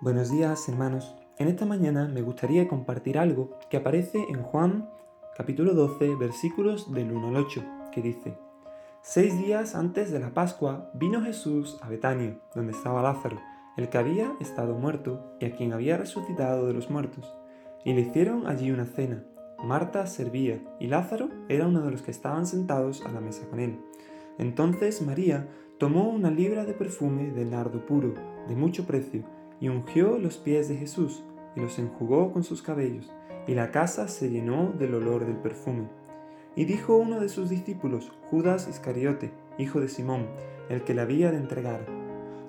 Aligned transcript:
Buenos 0.00 0.30
días 0.30 0.68
hermanos. 0.68 1.16
En 1.38 1.48
esta 1.48 1.66
mañana 1.66 2.06
me 2.06 2.22
gustaría 2.22 2.68
compartir 2.68 3.18
algo 3.18 3.58
que 3.68 3.78
aparece 3.78 4.26
en 4.28 4.44
Juan 4.44 4.88
capítulo 5.36 5.74
12 5.74 6.14
versículos 6.14 6.94
del 6.94 7.10
1 7.10 7.26
al 7.26 7.36
8, 7.36 7.64
que 7.90 8.00
dice, 8.00 8.38
Seis 9.02 9.36
días 9.36 9.74
antes 9.74 10.12
de 10.12 10.20
la 10.20 10.32
Pascua 10.32 10.92
vino 10.94 11.20
Jesús 11.20 11.78
a 11.82 11.88
Betania, 11.88 12.38
donde 12.54 12.74
estaba 12.74 13.02
Lázaro, 13.02 13.40
el 13.76 13.88
que 13.88 13.98
había 13.98 14.32
estado 14.38 14.76
muerto 14.76 15.34
y 15.40 15.46
a 15.46 15.56
quien 15.56 15.72
había 15.72 15.96
resucitado 15.96 16.68
de 16.68 16.74
los 16.74 16.90
muertos, 16.90 17.34
y 17.84 17.92
le 17.92 18.02
hicieron 18.02 18.46
allí 18.46 18.70
una 18.70 18.84
cena. 18.84 19.24
Marta 19.64 20.06
servía 20.06 20.62
y 20.78 20.86
Lázaro 20.86 21.28
era 21.48 21.66
uno 21.66 21.82
de 21.82 21.90
los 21.90 22.02
que 22.02 22.12
estaban 22.12 22.46
sentados 22.46 23.04
a 23.04 23.10
la 23.10 23.20
mesa 23.20 23.48
con 23.50 23.58
él. 23.58 23.80
Entonces 24.38 25.02
María 25.02 25.48
tomó 25.78 26.08
una 26.08 26.30
libra 26.30 26.64
de 26.64 26.74
perfume 26.74 27.32
de 27.32 27.44
nardo 27.44 27.84
puro, 27.84 28.14
de 28.46 28.54
mucho 28.54 28.86
precio, 28.86 29.24
y 29.60 29.68
ungió 29.68 30.18
los 30.18 30.38
pies 30.38 30.68
de 30.68 30.76
Jesús 30.76 31.24
y 31.56 31.60
los 31.60 31.78
enjugó 31.78 32.32
con 32.32 32.44
sus 32.44 32.62
cabellos, 32.62 33.10
y 33.46 33.54
la 33.54 33.70
casa 33.70 34.08
se 34.08 34.30
llenó 34.30 34.72
del 34.72 34.94
olor 34.94 35.24
del 35.26 35.36
perfume. 35.36 35.88
Y 36.54 36.64
dijo 36.64 36.96
uno 36.96 37.20
de 37.20 37.28
sus 37.28 37.48
discípulos, 37.48 38.12
Judas 38.30 38.68
Iscariote, 38.68 39.32
hijo 39.58 39.80
de 39.80 39.88
Simón, 39.88 40.26
el 40.68 40.82
que 40.82 40.94
le 40.94 41.02
había 41.02 41.30
de 41.30 41.38
entregar, 41.38 41.86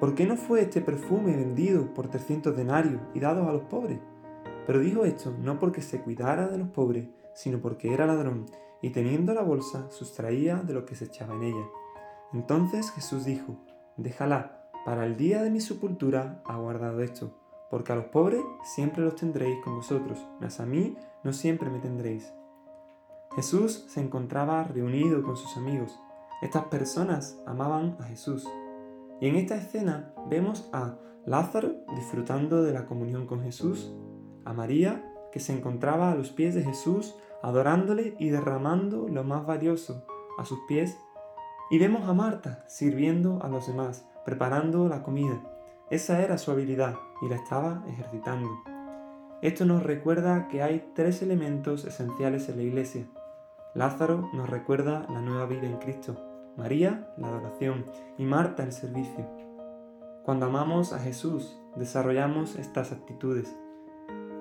¿por 0.00 0.14
qué 0.14 0.26
no 0.26 0.36
fue 0.36 0.62
este 0.62 0.80
perfume 0.80 1.36
vendido 1.36 1.94
por 1.94 2.08
trescientos 2.08 2.56
denarios 2.56 3.00
y 3.14 3.20
dado 3.20 3.48
a 3.48 3.52
los 3.52 3.62
pobres? 3.62 3.98
Pero 4.66 4.80
dijo 4.80 5.04
esto 5.04 5.34
no 5.40 5.58
porque 5.58 5.82
se 5.82 6.00
cuidara 6.00 6.48
de 6.48 6.58
los 6.58 6.68
pobres, 6.68 7.08
sino 7.34 7.60
porque 7.60 7.92
era 7.92 8.06
ladrón, 8.06 8.46
y 8.80 8.90
teniendo 8.90 9.32
la 9.32 9.42
bolsa 9.42 9.90
sustraía 9.90 10.56
de 10.56 10.74
lo 10.74 10.84
que 10.84 10.96
se 10.96 11.06
echaba 11.06 11.34
en 11.34 11.44
ella. 11.44 11.66
Entonces 12.32 12.90
Jesús 12.90 13.24
dijo, 13.24 13.56
déjala, 13.96 14.61
para 14.84 15.06
el 15.06 15.16
día 15.16 15.42
de 15.42 15.50
mi 15.50 15.60
sepultura 15.60 16.42
ha 16.44 16.56
guardado 16.56 17.00
esto, 17.00 17.30
porque 17.70 17.92
a 17.92 17.96
los 17.96 18.06
pobres 18.06 18.42
siempre 18.64 19.04
los 19.04 19.14
tendréis 19.14 19.62
con 19.62 19.76
vosotros, 19.76 20.18
mas 20.40 20.60
a 20.60 20.66
mí 20.66 20.96
no 21.22 21.32
siempre 21.32 21.70
me 21.70 21.78
tendréis. 21.78 22.32
Jesús 23.34 23.86
se 23.88 24.00
encontraba 24.00 24.64
reunido 24.64 25.22
con 25.22 25.36
sus 25.36 25.56
amigos. 25.56 25.98
Estas 26.42 26.64
personas 26.64 27.40
amaban 27.46 27.96
a 28.00 28.04
Jesús. 28.04 28.46
Y 29.20 29.28
en 29.28 29.36
esta 29.36 29.56
escena 29.56 30.12
vemos 30.28 30.68
a 30.72 30.96
Lázaro 31.24 31.76
disfrutando 31.94 32.62
de 32.62 32.72
la 32.72 32.86
comunión 32.86 33.26
con 33.26 33.42
Jesús, 33.42 33.94
a 34.44 34.52
María 34.52 35.08
que 35.30 35.40
se 35.40 35.56
encontraba 35.56 36.10
a 36.10 36.14
los 36.14 36.30
pies 36.30 36.54
de 36.54 36.62
Jesús 36.62 37.14
adorándole 37.42 38.14
y 38.18 38.28
derramando 38.28 39.08
lo 39.08 39.24
más 39.24 39.46
valioso 39.46 40.04
a 40.38 40.44
sus 40.44 40.60
pies, 40.68 40.96
y 41.70 41.78
vemos 41.78 42.08
a 42.08 42.12
Marta 42.12 42.64
sirviendo 42.68 43.42
a 43.42 43.48
los 43.48 43.66
demás, 43.66 44.06
preparando 44.24 44.88
la 44.88 45.02
comida. 45.02 45.40
Esa 45.90 46.22
era 46.22 46.38
su 46.38 46.50
habilidad 46.50 46.94
y 47.20 47.28
la 47.28 47.36
estaba 47.36 47.82
ejercitando. 47.88 48.48
Esto 49.42 49.64
nos 49.64 49.82
recuerda 49.82 50.48
que 50.48 50.62
hay 50.62 50.90
tres 50.94 51.20
elementos 51.20 51.84
esenciales 51.84 52.48
en 52.48 52.56
la 52.56 52.62
iglesia. 52.62 53.06
Lázaro 53.74 54.30
nos 54.32 54.48
recuerda 54.48 55.06
la 55.10 55.20
nueva 55.20 55.46
vida 55.46 55.66
en 55.66 55.78
Cristo, 55.78 56.16
María 56.56 57.12
la 57.16 57.28
adoración 57.28 57.86
y 58.18 58.24
Marta 58.24 58.62
el 58.62 58.72
servicio. 58.72 59.26
Cuando 60.24 60.46
amamos 60.46 60.92
a 60.92 60.98
Jesús, 61.00 61.58
desarrollamos 61.76 62.56
estas 62.56 62.92
actitudes. 62.92 63.52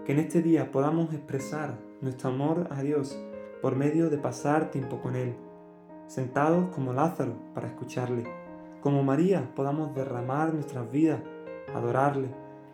Que 0.06 0.12
en 0.12 0.20
este 0.20 0.42
día 0.42 0.72
podamos 0.72 1.14
expresar 1.14 1.78
nuestro 2.02 2.30
amor 2.30 2.68
a 2.70 2.82
Dios 2.82 3.18
por 3.62 3.76
medio 3.76 4.10
de 4.10 4.18
pasar 4.18 4.70
tiempo 4.70 5.02
con 5.02 5.16
Él, 5.16 5.36
sentados 6.08 6.70
como 6.76 6.94
Lázaro 6.94 7.34
para 7.54 7.68
escucharle 7.68 8.41
como 8.82 9.04
María 9.04 9.50
podamos 9.56 9.94
derramar 9.96 10.54
nuestras 10.54 10.92
vidas, 10.92 11.22
adorarle 11.74 12.30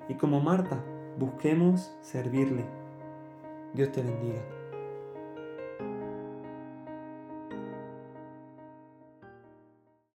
y 0.09 0.16
como 0.16 0.39
Marta 0.39 0.83
busquemos 1.17 1.95
servirle. 2.02 2.66
Dios 3.73 3.91
te 3.91 4.01
bendiga. 4.01 4.56